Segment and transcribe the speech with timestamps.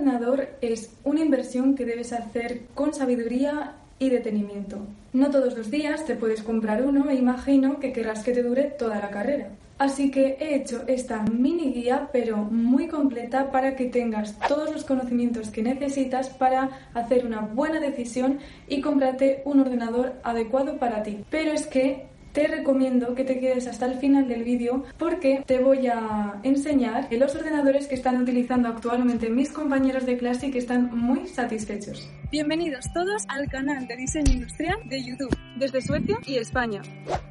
[0.00, 4.78] ordenador es una inversión que debes hacer con sabiduría y detenimiento.
[5.12, 8.62] No todos los días te puedes comprar uno e imagino que querrás que te dure
[8.78, 9.50] toda la carrera.
[9.78, 14.84] Así que he hecho esta mini guía, pero muy completa, para que tengas todos los
[14.84, 18.38] conocimientos que necesitas para hacer una buena decisión
[18.68, 21.24] y comprarte un ordenador adecuado para ti.
[21.30, 25.58] Pero es que te recomiendo que te quedes hasta el final del vídeo porque te
[25.58, 30.58] voy a enseñar los ordenadores que están utilizando actualmente mis compañeros de clase y que
[30.58, 32.08] están muy satisfechos.
[32.30, 36.82] Bienvenidos todos al canal de diseño industrial de YouTube, desde Suecia y España.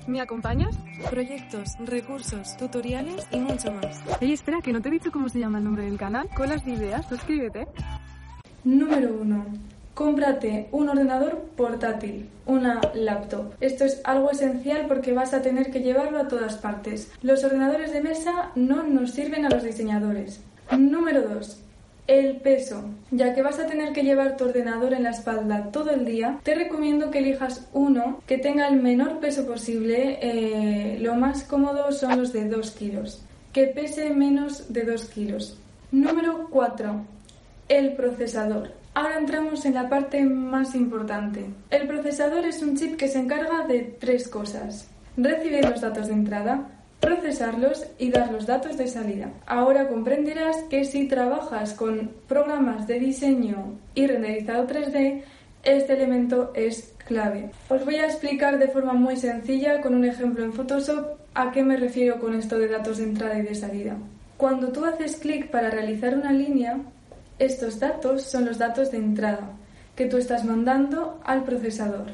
[0.07, 0.75] ¿Me acompañas?
[1.09, 4.01] Proyectos, recursos, tutoriales y mucho más.
[4.19, 6.27] Ey, espera, que no te he dicho cómo se llama el nombre del canal.
[6.35, 7.67] Colas de ideas, suscríbete.
[8.65, 13.53] Número 1 cómprate un ordenador portátil, una laptop.
[13.59, 17.11] Esto es algo esencial porque vas a tener que llevarlo a todas partes.
[17.21, 20.41] Los ordenadores de mesa no nos sirven a los diseñadores.
[20.77, 21.63] Número 2.
[22.07, 22.85] El peso.
[23.11, 26.39] Ya que vas a tener que llevar tu ordenador en la espalda todo el día,
[26.43, 30.17] te recomiendo que elijas uno que tenga el menor peso posible.
[30.21, 33.23] Eh, lo más cómodo son los de 2 kilos.
[33.53, 35.57] Que pese menos de 2 kilos.
[35.91, 37.01] Número 4.
[37.67, 38.78] El procesador.
[38.99, 41.45] Ahora entramos en la parte más importante.
[41.69, 44.89] El procesador es un chip que se encarga de tres cosas.
[45.15, 46.67] Recibir los datos de entrada,
[46.99, 49.31] procesarlos y dar los datos de salida.
[49.45, 55.21] Ahora comprenderás que si trabajas con programas de diseño y renderizado 3D,
[55.63, 57.51] este elemento es clave.
[57.69, 61.63] Os voy a explicar de forma muy sencilla con un ejemplo en Photoshop a qué
[61.63, 63.95] me refiero con esto de datos de entrada y de salida.
[64.35, 66.79] Cuando tú haces clic para realizar una línea,
[67.39, 69.51] estos datos son los datos de entrada
[69.95, 72.07] que tú estás mandando al procesador.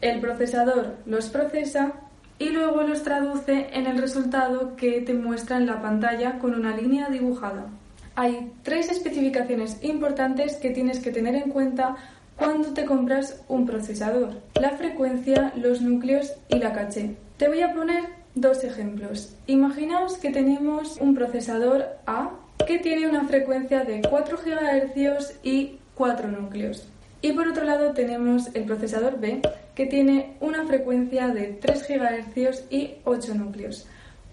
[0.00, 1.92] El procesador los procesa
[2.38, 6.76] y luego los traduce en el resultado que te muestra en la pantalla con una
[6.76, 7.66] línea dibujada.
[8.14, 11.96] Hay tres especificaciones importantes que tienes que tener en cuenta
[12.36, 14.40] cuando te compras un procesador.
[14.54, 17.16] La frecuencia, los núcleos y la caché.
[17.36, 19.34] Te voy a poner dos ejemplos.
[19.46, 22.30] Imaginaos que tenemos un procesador A
[22.68, 26.86] que tiene una frecuencia de 4 GHz y 4 núcleos.
[27.22, 29.40] Y por otro lado tenemos el procesador B,
[29.74, 33.86] que tiene una frecuencia de 3 GHz y 8 núcleos.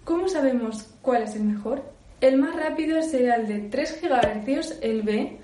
[0.03, 1.81] ¿Cómo sabemos cuál es el mejor?
[2.19, 5.37] El más rápido será el de 3 GHz, el B,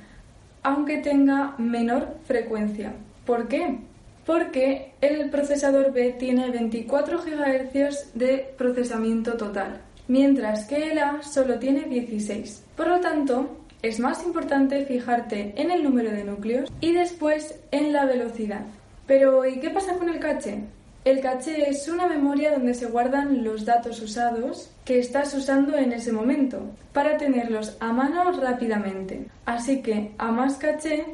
[0.61, 2.91] aunque tenga menor frecuencia.
[3.25, 3.77] ¿Por qué?
[4.25, 9.79] Porque el procesador B tiene 24 GHz de procesamiento total
[10.11, 12.65] mientras que el A solo tiene 16.
[12.75, 17.93] Por lo tanto, es más importante fijarte en el número de núcleos y después en
[17.93, 18.65] la velocidad.
[19.07, 20.63] Pero ¿y qué pasa con el caché?
[21.05, 25.93] El caché es una memoria donde se guardan los datos usados que estás usando en
[25.93, 26.59] ese momento
[26.91, 29.27] para tenerlos a mano rápidamente.
[29.45, 31.05] Así que a más caché,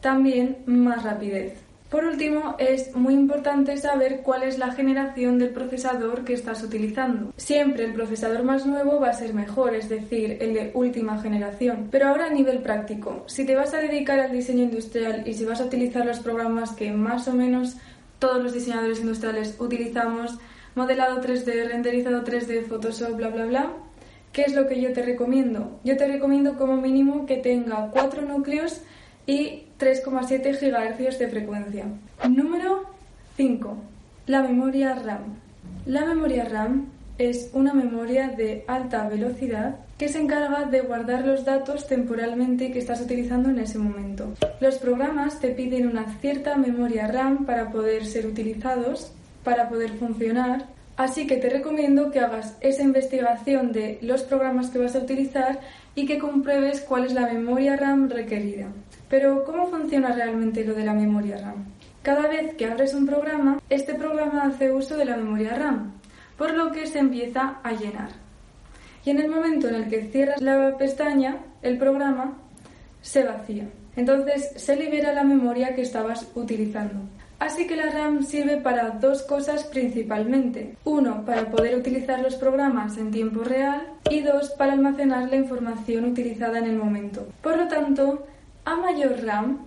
[0.00, 1.65] también más rapidez.
[1.90, 7.32] Por último, es muy importante saber cuál es la generación del procesador que estás utilizando.
[7.36, 11.86] Siempre el procesador más nuevo va a ser mejor, es decir, el de última generación.
[11.92, 15.44] Pero ahora a nivel práctico, si te vas a dedicar al diseño industrial y si
[15.44, 17.76] vas a utilizar los programas que más o menos
[18.18, 20.38] todos los diseñadores industriales utilizamos,
[20.74, 23.72] modelado 3D, renderizado 3D, Photoshop, bla, bla, bla,
[24.32, 25.78] ¿qué es lo que yo te recomiendo?
[25.84, 28.82] Yo te recomiendo como mínimo que tenga cuatro núcleos
[29.26, 31.84] y 3,7 GHz de frecuencia.
[32.28, 32.84] Número
[33.36, 33.76] 5.
[34.26, 35.36] La memoria RAM.
[35.84, 36.86] La memoria RAM
[37.18, 42.78] es una memoria de alta velocidad que se encarga de guardar los datos temporalmente que
[42.78, 44.32] estás utilizando en ese momento.
[44.60, 49.12] Los programas te piden una cierta memoria RAM para poder ser utilizados,
[49.44, 50.66] para poder funcionar
[50.96, 55.60] Así que te recomiendo que hagas esa investigación de los programas que vas a utilizar
[55.94, 58.68] y que compruebes cuál es la memoria RAM requerida.
[59.08, 61.64] Pero, ¿cómo funciona realmente lo de la memoria RAM?
[62.02, 65.92] Cada vez que abres un programa, este programa hace uso de la memoria RAM,
[66.36, 68.10] por lo que se empieza a llenar.
[69.04, 72.38] Y en el momento en el que cierras la pestaña, el programa
[73.00, 73.68] se vacía.
[73.94, 77.00] Entonces se libera la memoria que estabas utilizando.
[77.38, 80.74] Así que la RAM sirve para dos cosas principalmente.
[80.84, 86.06] Uno, para poder utilizar los programas en tiempo real y dos, para almacenar la información
[86.06, 87.26] utilizada en el momento.
[87.42, 88.26] Por lo tanto,
[88.66, 89.64] a mayor RAM,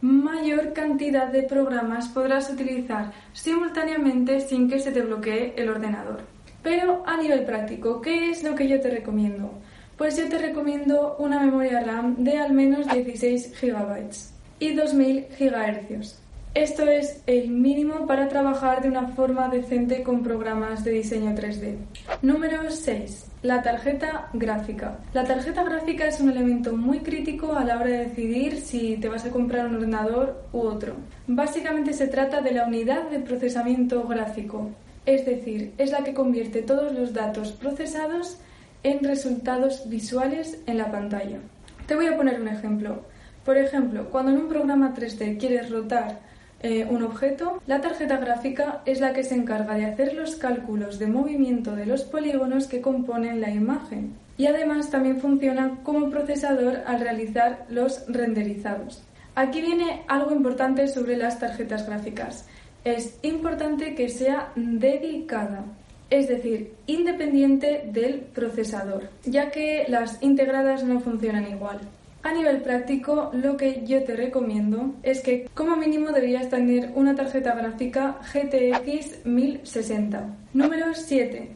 [0.00, 6.22] mayor cantidad de programas podrás utilizar simultáneamente sin que se te bloquee el ordenador.
[6.62, 9.52] Pero a nivel práctico, ¿qué es lo que yo te recomiendo?
[9.96, 14.10] Pues yo te recomiendo una memoria RAM de al menos 16 GB
[14.58, 16.23] y 2000 GHz.
[16.54, 21.74] Esto es el mínimo para trabajar de una forma decente con programas de diseño 3D.
[22.22, 23.26] Número 6.
[23.42, 25.00] La tarjeta gráfica.
[25.12, 29.08] La tarjeta gráfica es un elemento muy crítico a la hora de decidir si te
[29.08, 30.94] vas a comprar un ordenador u otro.
[31.26, 34.70] Básicamente se trata de la unidad de procesamiento gráfico,
[35.06, 38.38] es decir, es la que convierte todos los datos procesados
[38.84, 41.40] en resultados visuales en la pantalla.
[41.88, 43.02] Te voy a poner un ejemplo.
[43.44, 46.20] Por ejemplo, cuando en un programa 3D quieres rotar
[46.66, 50.98] eh, un objeto, la tarjeta gráfica es la que se encarga de hacer los cálculos
[50.98, 54.14] de movimiento de los polígonos que componen la imagen.
[54.38, 59.02] Y además también funciona como procesador al realizar los renderizados.
[59.34, 62.48] Aquí viene algo importante sobre las tarjetas gráficas.
[62.82, 65.66] Es importante que sea dedicada,
[66.08, 71.80] es decir, independiente del procesador, ya que las integradas no funcionan igual.
[72.24, 77.14] A nivel práctico, lo que yo te recomiendo es que como mínimo deberías tener una
[77.14, 80.34] tarjeta gráfica GTX 1060.
[80.54, 81.50] Número 7.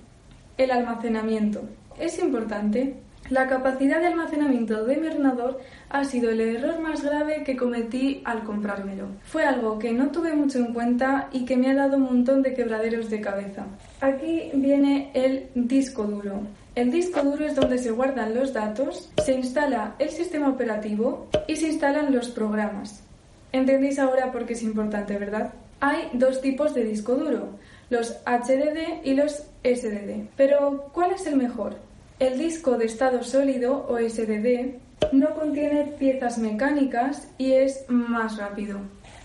[0.59, 1.63] El almacenamiento.
[1.99, 2.97] Es importante.
[3.31, 8.21] La capacidad de almacenamiento de mi ordenador ha sido el error más grave que cometí
[8.27, 9.07] al comprármelo.
[9.23, 12.43] Fue algo que no tuve mucho en cuenta y que me ha dado un montón
[12.43, 13.65] de quebraderos de cabeza.
[14.03, 16.43] Aquí viene el disco duro.
[16.79, 21.57] El disco duro es donde se guardan los datos, se instala el sistema operativo y
[21.57, 23.03] se instalan los programas.
[23.51, 25.55] ¿Entendéis ahora por qué es importante, verdad?
[25.81, 27.49] Hay dos tipos de disco duro,
[27.91, 30.29] los HDD y los SDD.
[30.37, 31.75] Pero, ¿cuál es el mejor?
[32.21, 34.77] El disco de estado sólido o SDD
[35.11, 38.79] no contiene piezas mecánicas y es más rápido.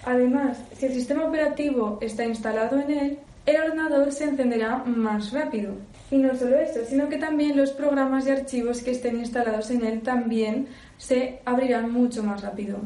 [0.05, 5.75] Además, si el sistema operativo está instalado en él, el ordenador se encenderá más rápido.
[6.13, 9.83] Y no solo eso, sino que también los programas y archivos que estén instalados en
[9.83, 12.77] él también se abrirán mucho más rápido.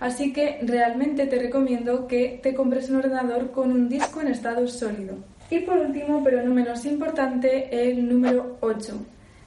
[0.00, 4.66] Así que realmente te recomiendo que te compres un ordenador con un disco en estado
[4.66, 5.14] sólido.
[5.48, 9.00] Y por último, pero no menos importante, el número 8,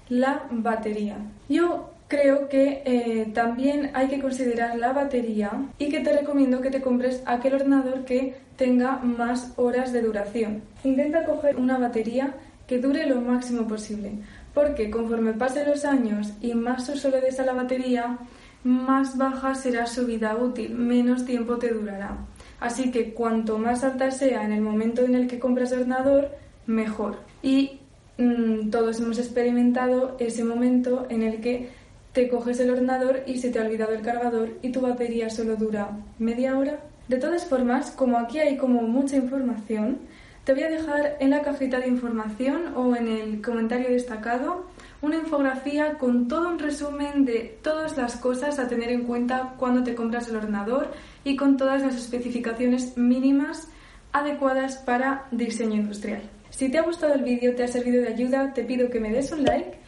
[0.07, 1.17] la batería.
[1.49, 6.71] Yo creo que eh, también hay que considerar la batería y que te recomiendo que
[6.71, 10.61] te compres aquel ordenador que tenga más horas de duración.
[10.85, 12.33] Intenta coger una batería
[12.67, 14.13] que dure lo máximo posible,
[14.53, 18.17] porque conforme pasen los años y más uso le des a la batería,
[18.63, 22.17] más baja será su vida útil, menos tiempo te durará.
[22.59, 26.31] Así que cuanto más alta sea en el momento en el que compras el ordenador,
[26.65, 27.17] mejor.
[27.43, 27.79] Y
[28.17, 31.69] mm, todos hemos experimentado ese momento en el que
[32.13, 35.57] te coges el ordenador y se te ha olvidado el cargador y tu batería solo
[35.57, 36.79] dura media hora.
[37.07, 39.99] De todas formas, como aquí hay como mucha información,
[40.45, 44.67] te voy a dejar en la cajita de información o en el comentario destacado
[45.01, 49.83] una infografía con todo un resumen de todas las cosas a tener en cuenta cuando
[49.83, 50.91] te compras el ordenador
[51.23, 53.69] y con todas las especificaciones mínimas
[54.11, 56.21] adecuadas para diseño industrial.
[56.51, 59.11] Si te ha gustado el vídeo, te ha servido de ayuda, te pido que me
[59.11, 59.79] des un like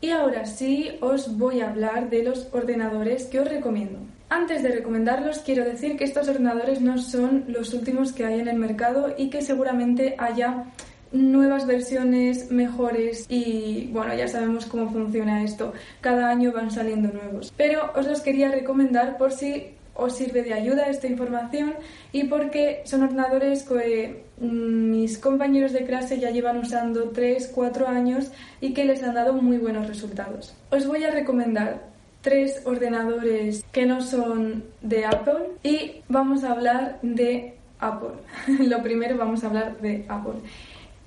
[0.00, 3.98] y ahora sí os voy a hablar de los ordenadores que os recomiendo.
[4.28, 8.48] Antes de recomendarlos, quiero decir que estos ordenadores no son los últimos que hay en
[8.48, 10.64] el mercado y que seguramente haya
[11.12, 15.72] nuevas versiones mejores y bueno, ya sabemos cómo funciona esto.
[16.00, 17.52] Cada año van saliendo nuevos.
[17.56, 21.74] Pero os los quería recomendar por si os sirve de ayuda esta información
[22.10, 27.86] y porque son ordenadores que mm, mis compañeros de clase ya llevan usando 3, 4
[27.86, 30.54] años y que les han dado muy buenos resultados.
[30.70, 31.93] Os voy a recomendar
[32.24, 38.14] tres ordenadores que no son de Apple y vamos a hablar de Apple.
[38.66, 40.40] Lo primero vamos a hablar de Apple.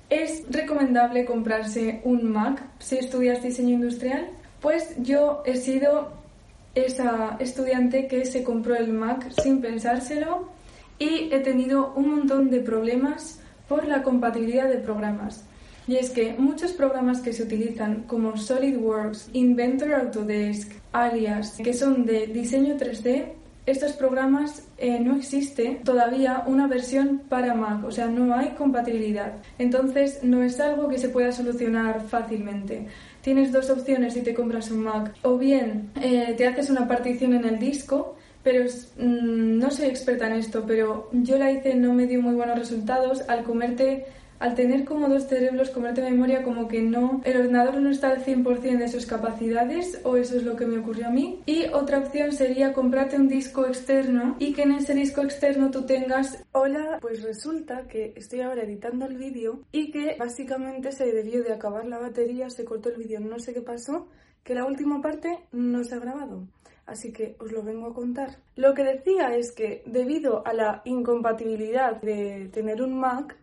[0.08, 4.30] ¿Es recomendable comprarse un Mac si estudias diseño industrial?
[4.60, 6.12] Pues yo he sido
[6.76, 10.48] esa estudiante que se compró el Mac sin pensárselo
[11.00, 15.44] y he tenido un montón de problemas por la compatibilidad de programas.
[15.88, 22.04] Y es que muchos programas que se utilizan como SolidWorks, Inventor Autodesk, Alias, que son
[22.04, 23.32] de diseño 3D,
[23.64, 29.34] estos programas eh, no existe todavía una versión para Mac, o sea, no hay compatibilidad.
[29.58, 32.86] Entonces, no es algo que se pueda solucionar fácilmente.
[33.22, 35.14] Tienes dos opciones si te compras un Mac.
[35.22, 40.26] O bien eh, te haces una partición en el disco, pero mm, no soy experta
[40.26, 44.06] en esto, pero yo la hice, no me dio muy buenos resultados al comerte
[44.38, 48.24] al tener como dos cerebros, comerte memoria, como que no, el ordenador no está al
[48.24, 51.40] 100% de sus capacidades, o eso es lo que me ocurrió a mí.
[51.46, 55.86] Y otra opción sería comprarte un disco externo y que en ese disco externo tú
[55.86, 56.44] tengas...
[56.52, 61.52] Hola, pues resulta que estoy ahora editando el vídeo y que básicamente se debió de
[61.52, 64.08] acabar la batería, se cortó el vídeo, no sé qué pasó,
[64.44, 66.46] que la última parte no se ha grabado.
[66.86, 68.38] así que os lo vengo a contar.
[68.56, 73.36] Lo que decía es que debido a la incompatibilidad de tener un Mac,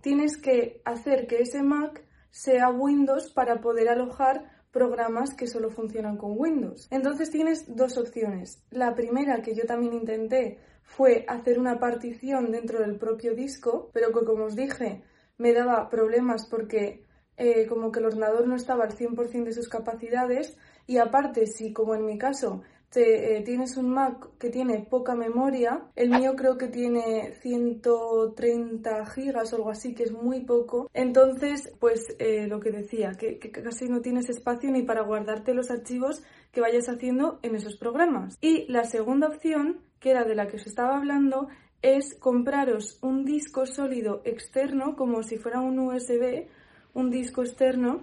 [0.00, 6.16] tienes que hacer que ese Mac sea Windows para poder alojar programas que solo funcionan
[6.16, 6.88] con Windows.
[6.90, 8.62] Entonces tienes dos opciones.
[8.70, 14.12] La primera que yo también intenté fue hacer una partición dentro del propio disco, pero
[14.12, 15.02] que como os dije
[15.38, 17.06] me daba problemas porque
[17.38, 20.54] eh, como que el ordenador no estaba al 100% de sus capacidades
[20.86, 25.14] y aparte si como en mi caso te, eh, tienes un Mac que tiene poca
[25.14, 30.90] memoria, el mío creo que tiene 130 gigas o algo así, que es muy poco.
[30.92, 35.54] Entonces, pues eh, lo que decía, que, que, casi no tienes espacio ni para guardarte
[35.54, 38.36] los archivos que vayas haciendo en esos programas.
[38.40, 41.48] Y la segunda opción, que era de la que os estaba hablando,
[41.82, 46.48] es compraros un disco sólido externo, como si fuera un USB,
[46.94, 48.02] un disco externo,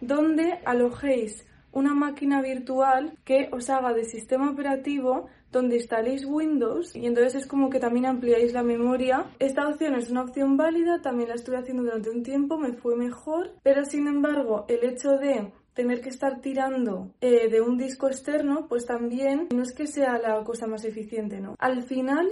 [0.00, 7.06] donde alojéis una máquina virtual que os haga de sistema operativo donde instaléis Windows y
[7.06, 9.30] entonces es como que también ampliáis la memoria.
[9.38, 12.96] Esta opción es una opción válida, también la estuve haciendo durante un tiempo, me fue
[12.96, 18.08] mejor, pero sin embargo el hecho de tener que estar tirando eh, de un disco
[18.08, 21.54] externo, pues también no es que sea la cosa más eficiente, ¿no?
[21.58, 22.28] Al final,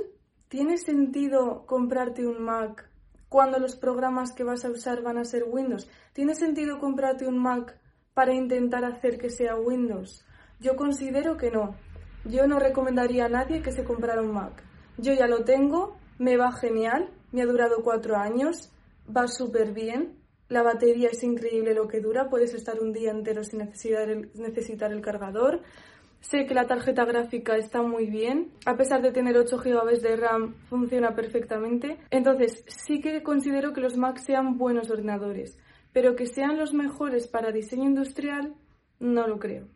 [0.48, 2.90] ¿tiene sentido comprarte un Mac
[3.28, 5.88] cuando los programas que vas a usar van a ser Windows?
[6.12, 7.78] ¿Tiene sentido comprarte un Mac
[8.16, 10.24] para intentar hacer que sea Windows?
[10.58, 11.76] Yo considero que no.
[12.24, 14.64] Yo no recomendaría a nadie que se comprara un Mac.
[14.96, 18.72] Yo ya lo tengo, me va genial, me ha durado cuatro años,
[19.14, 20.16] va súper bien,
[20.48, 24.30] la batería es increíble lo que dura, puedes estar un día entero sin necesitar el,
[24.34, 25.60] necesitar el cargador.
[26.20, 30.16] Sé que la tarjeta gráfica está muy bien, a pesar de tener 8 GB de
[30.16, 31.98] RAM, funciona perfectamente.
[32.10, 35.58] Entonces, sí que considero que los Macs sean buenos ordenadores
[35.96, 38.54] pero que sean los mejores para diseño industrial,
[39.00, 39.66] no lo creo.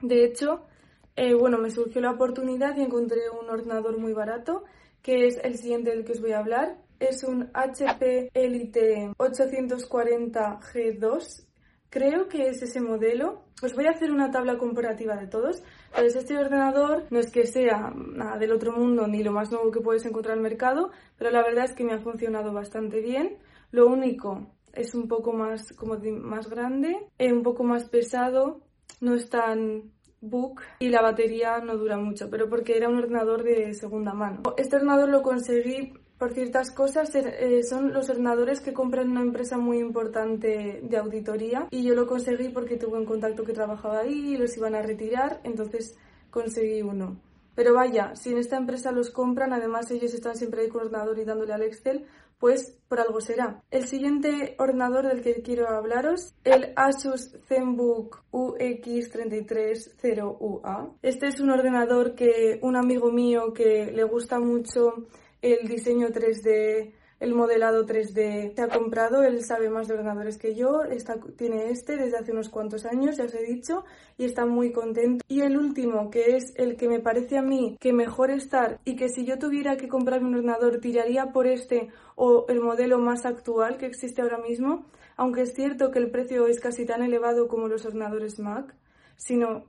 [0.00, 0.66] De hecho,
[1.14, 4.64] eh, bueno, me surgió la oportunidad y encontré un ordenador muy barato,
[5.00, 6.78] que es el siguiente del que os voy a hablar.
[6.98, 11.46] Es un HP Elite 840G2.
[11.88, 13.44] Creo que es ese modelo.
[13.62, 15.62] Os voy a hacer una tabla comparativa de todos.
[15.90, 19.70] Entonces, este ordenador no es que sea nada del otro mundo ni lo más nuevo
[19.70, 23.00] que puedes encontrar en el mercado, pero la verdad es que me ha funcionado bastante
[23.00, 23.38] bien.
[23.70, 28.60] Lo único es un poco más, como más grande, es un poco más pesado,
[29.00, 33.42] no es tan book y la batería no dura mucho, pero porque era un ordenador
[33.42, 34.42] de segunda mano.
[34.56, 39.58] Este ordenador lo conseguí por ciertas cosas, eh, son los ordenadores que compran una empresa
[39.58, 44.34] muy importante de auditoría y yo lo conseguí porque tuve un contacto que trabajaba ahí
[44.34, 45.96] y los iban a retirar, entonces
[46.30, 47.20] conseguí uno.
[47.54, 50.86] Pero vaya, si en esta empresa los compran, además ellos están siempre ahí con el
[50.88, 52.06] ordenador y dándole al Excel,
[52.38, 53.62] pues por algo será.
[53.70, 60.94] El siguiente ordenador del que quiero hablaros, el Asus ZenBook UX330UA.
[61.02, 65.06] Este es un ordenador que un amigo mío que le gusta mucho
[65.42, 70.54] el diseño 3D el modelado 3D se ha comprado, él sabe más de ordenadores que
[70.54, 73.86] yo, está, tiene este desde hace unos cuantos años, ya os he dicho,
[74.18, 75.24] y está muy contento.
[75.26, 78.94] Y el último, que es el que me parece a mí que mejor estar y
[78.96, 83.24] que si yo tuviera que comprarme un ordenador tiraría por este o el modelo más
[83.24, 84.84] actual que existe ahora mismo,
[85.16, 88.74] aunque es cierto que el precio es casi tan elevado como los ordenadores Mac,
[89.16, 89.64] sino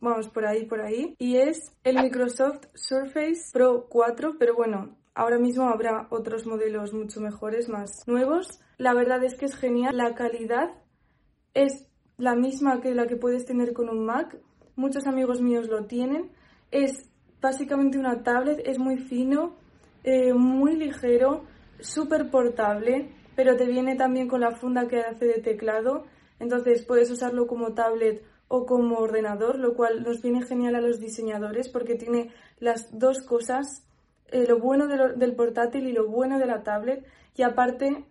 [0.00, 5.38] vamos por ahí, por ahí, y es el Microsoft Surface Pro 4, pero bueno, Ahora
[5.38, 8.60] mismo habrá otros modelos mucho mejores, más nuevos.
[8.76, 9.96] La verdad es que es genial.
[9.96, 10.74] La calidad
[11.54, 14.36] es la misma que la que puedes tener con un Mac.
[14.74, 16.32] Muchos amigos míos lo tienen.
[16.70, 19.56] Es básicamente una tablet, es muy fino,
[20.04, 21.46] eh, muy ligero,
[21.80, 26.04] súper portable, pero te viene también con la funda que hace de teclado.
[26.40, 31.00] Entonces puedes usarlo como tablet o como ordenador, lo cual nos viene genial a los
[31.00, 33.85] diseñadores porque tiene las dos cosas
[34.30, 37.04] eh, lo bueno del portátil y lo bueno de la tablet.
[37.36, 38.04] Y aparte,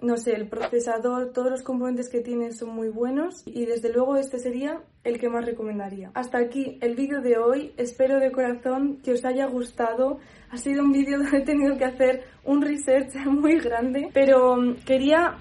[0.00, 4.16] no sé, el procesador, todos los componentes que tiene son muy buenos y desde luego
[4.16, 6.10] este sería el que más recomendaría.
[6.14, 7.72] Hasta aquí el vídeo de hoy.
[7.76, 10.18] Espero de corazón que os haya gustado.
[10.50, 14.76] Ha sido un vídeo donde he tenido que hacer un research muy grande, pero mm,
[14.86, 15.36] quería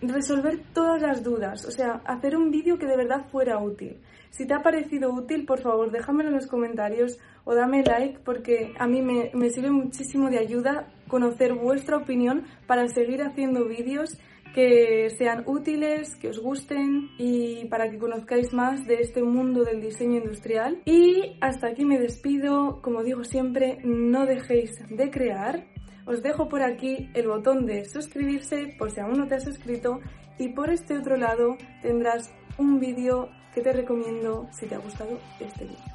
[0.00, 3.98] resolver todas las dudas, o sea, hacer un vídeo que de verdad fuera útil.
[4.30, 8.74] Si te ha parecido útil, por favor, déjamelo en los comentarios o dame like porque
[8.78, 14.18] a mí me, me sirve muchísimo de ayuda conocer vuestra opinión para seguir haciendo vídeos
[14.54, 19.80] que sean útiles, que os gusten y para que conozcáis más de este mundo del
[19.80, 20.82] diseño industrial.
[20.84, 22.80] Y hasta aquí me despido.
[22.82, 25.64] Como digo siempre, no dejéis de crear.
[26.08, 30.00] Os dejo por aquí el botón de suscribirse por si aún no te has suscrito
[30.38, 35.18] y por este otro lado tendrás un vídeo que te recomiendo si te ha gustado
[35.38, 35.94] este vídeo.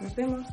[0.00, 0.44] Nos vemos.